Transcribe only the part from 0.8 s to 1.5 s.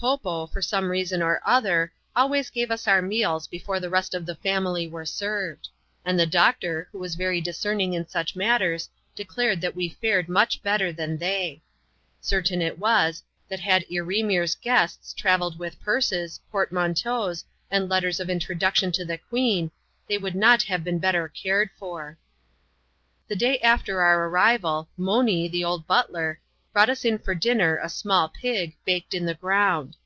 reason or